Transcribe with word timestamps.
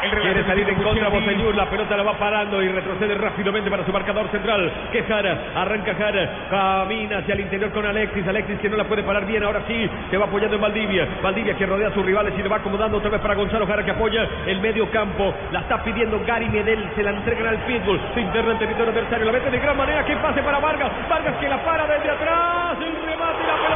Quiere 0.00 0.44
salir 0.44 0.68
en 0.68 0.82
contra 0.82 1.08
Bosellur, 1.08 1.54
la 1.56 1.68
pelota 1.68 1.96
la 1.96 2.04
va 2.04 2.18
parando 2.18 2.62
y 2.62 2.68
retrocede 2.68 3.14
rápidamente 3.16 3.68
para 3.68 3.84
su 3.84 3.92
marcador 3.92 4.28
central. 4.30 4.70
Que 4.92 5.02
Jara, 5.02 5.52
arranca 5.56 5.94
Jara, 5.94 6.48
camina 6.48 7.18
hacia 7.18 7.34
el 7.34 7.40
interior 7.40 7.70
con 7.72 7.84
Alexis. 7.84 8.26
Alexis 8.26 8.60
que 8.60 8.68
no 8.68 8.76
la 8.76 8.84
puede 8.84 9.02
parar 9.02 9.26
bien, 9.26 9.42
ahora 9.42 9.62
sí, 9.66 9.90
se 10.10 10.16
va 10.16 10.26
apoyando 10.26 10.54
en 10.54 10.62
Valdivia. 10.62 11.08
Valdivia 11.22 11.56
que 11.56 11.66
rodea 11.66 11.88
a 11.88 11.94
sus 11.94 12.04
rivales 12.04 12.32
y 12.38 12.42
le 12.42 12.48
va 12.48 12.56
acomodando 12.56 12.98
otra 12.98 13.10
vez 13.10 13.20
para 13.20 13.34
Gonzalo 13.34 13.66
Jara 13.66 13.84
que 13.84 13.90
apoya 13.90 14.26
el 14.46 14.60
medio 14.60 14.88
campo. 14.90 15.34
La 15.50 15.60
está 15.60 15.82
pidiendo 15.82 16.20
Gary 16.24 16.48
Medel, 16.48 16.88
se 16.94 17.02
la 17.02 17.10
entregan 17.10 17.46
al 17.48 17.58
pitbull. 17.64 18.00
Se 18.14 18.20
interna 18.20 18.52
en 18.52 18.58
territorio 18.58 18.92
adversario, 18.92 19.26
la 19.26 19.32
mete 19.32 19.50
de 19.50 19.58
gran 19.58 19.76
manera. 19.76 20.04
Que 20.04 20.16
pase 20.16 20.42
para 20.42 20.60
Vargas. 20.60 20.92
Vargas 21.08 21.34
que 21.40 21.48
la 21.48 21.58
para 21.64 21.86
desde 21.86 22.10
atrás. 22.10 22.76
El 22.80 23.10
remate 23.10 23.42
y 23.42 23.46
la 23.46 23.67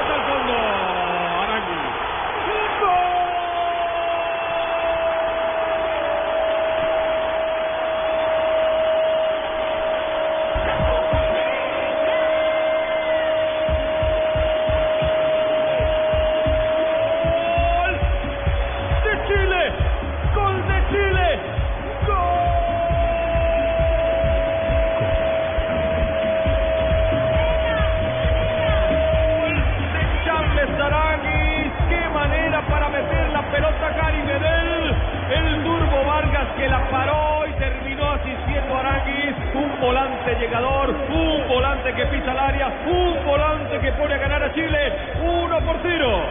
volante 39.83 40.37
llegador, 40.39 40.91
un 40.91 41.49
volante 41.49 41.93
que 41.93 42.07
pisa 42.07 42.31
el 42.31 42.39
área, 42.39 42.69
un 42.87 43.27
volante 43.27 43.81
que 43.81 43.93
pone 43.93 44.15
a 44.15 44.19
ganar 44.19 44.43
a 44.45 44.55
Chile, 44.55 44.93
uno 45.21 45.59
por 45.67 45.83
tiro. 45.83 46.23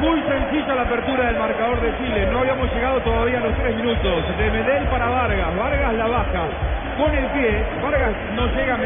Muy 0.00 0.20
sencilla 0.28 0.74
la 0.74 0.82
apertura 0.82 1.24
del 1.24 1.38
marcador 1.38 1.80
de 1.80 1.96
Chile. 1.96 2.28
No 2.30 2.40
habíamos 2.40 2.70
llegado 2.74 3.00
todavía 3.00 3.38
a 3.38 3.40
los 3.40 3.56
tres 3.56 3.74
minutos. 3.76 4.24
De 4.36 4.50
Medel 4.50 4.84
para 4.88 5.08
Vargas. 5.08 5.56
Vargas 5.56 5.94
la 5.94 6.06
baja 6.06 6.44
con 6.98 7.14
el 7.14 7.24
pie. 7.32 7.64
Vargas 7.82 8.05
a 8.05 8.05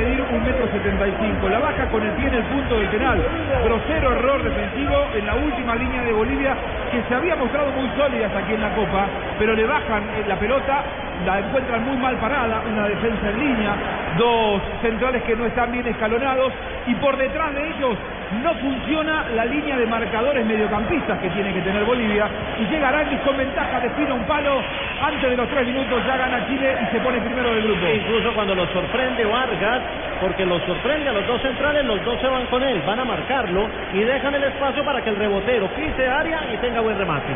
medir 0.00 0.24
un 0.32 0.44
metro 0.44 0.66
setenta 0.72 1.06
y 1.06 1.14
cinco. 1.20 1.48
La 1.48 1.58
baja 1.58 1.86
con 1.86 2.02
el 2.02 2.12
pie 2.12 2.28
en 2.28 2.34
el 2.34 2.44
punto 2.44 2.78
del 2.78 2.88
penal. 2.88 3.18
Grosero 3.64 4.12
error 4.12 4.42
defensivo 4.42 4.96
en 5.14 5.26
la 5.26 5.34
última 5.34 5.74
línea 5.76 6.02
de 6.02 6.12
Bolivia 6.12 6.56
que 6.90 7.02
se 7.08 7.14
había 7.14 7.36
mostrado 7.36 7.70
muy 7.72 7.88
sólidas 7.96 8.32
aquí 8.34 8.54
en 8.54 8.62
la 8.62 8.74
Copa, 8.74 9.06
pero 9.38 9.54
le 9.54 9.66
bajan 9.66 10.02
la 10.26 10.36
pelota 10.36 10.84
la 11.24 11.38
encuentran 11.38 11.84
muy 11.84 11.96
mal 11.98 12.16
parada, 12.16 12.62
una 12.66 12.88
defensa 12.88 13.28
en 13.28 13.38
línea, 13.38 13.74
dos 14.16 14.62
centrales 14.80 15.22
que 15.24 15.36
no 15.36 15.44
están 15.44 15.70
bien 15.70 15.86
escalonados 15.86 16.52
y 16.86 16.94
por 16.94 17.16
detrás 17.16 17.54
de 17.54 17.68
ellos 17.68 17.96
no 18.42 18.54
funciona 18.54 19.26
la 19.34 19.44
línea 19.44 19.76
de 19.76 19.86
marcadores 19.86 20.46
mediocampistas 20.46 21.18
que 21.18 21.28
tiene 21.30 21.52
que 21.52 21.60
tener 21.60 21.84
Bolivia 21.84 22.26
y 22.58 22.64
llega 22.72 22.88
Aranguis 22.88 23.20
con 23.20 23.36
ventaja, 23.36 23.80
define 23.80 24.12
un 24.12 24.22
palo, 24.22 24.62
antes 25.00 25.30
de 25.30 25.36
los 25.36 25.48
tres 25.48 25.66
minutos 25.66 26.02
ya 26.06 26.16
gana 26.16 26.46
Chile 26.46 26.76
y 26.82 26.86
se 26.92 27.00
pone 27.00 27.20
primero 27.20 27.54
del 27.54 27.62
grupo. 27.64 27.86
Incluso 27.86 28.34
cuando 28.34 28.54
lo 28.54 28.66
sorprende 28.68 29.24
Vargas, 29.24 29.80
porque 30.20 30.44
lo 30.44 30.58
sorprende 30.60 31.08
a 31.08 31.12
los 31.12 31.26
dos 31.26 31.40
centrales, 31.42 31.84
los 31.84 32.04
dos 32.04 32.20
se 32.20 32.28
van 32.28 32.46
con 32.46 32.62
él, 32.62 32.82
van 32.86 33.00
a 33.00 33.04
marcarlo 33.04 33.68
y 33.94 34.00
dejan 34.00 34.34
el 34.34 34.44
espacio 34.44 34.84
para 34.84 35.00
que 35.02 35.10
el 35.10 35.16
rebotero 35.16 35.68
pise 35.68 36.06
área 36.06 36.40
y 36.52 36.56
tenga 36.58 36.80
buen 36.80 36.98
remate. 36.98 37.32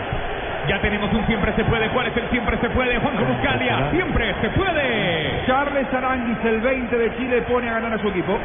Ya 0.68 0.80
tenemos 0.80 1.12
un 1.12 1.26
siempre 1.26 1.52
se 1.54 1.64
puede. 1.64 1.88
¿Cuál 1.90 2.06
es 2.06 2.16
el 2.16 2.28
siempre 2.30 2.56
se 2.58 2.70
puede? 2.70 2.98
Juanjo 2.98 3.24
Buscalia. 3.24 3.90
Siempre 3.90 4.34
se 4.40 4.48
puede. 4.50 5.44
Charles 5.46 5.92
Aranguis, 5.92 6.38
el 6.44 6.60
20 6.60 6.96
de 6.96 7.16
Chile, 7.16 7.42
pone 7.42 7.68
a 7.68 7.74
ganar 7.74 7.92
a 7.92 7.98
su 7.98 8.08
equipo. 8.08 8.38